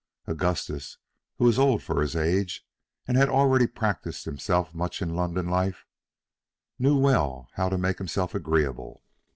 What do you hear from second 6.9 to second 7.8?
well how to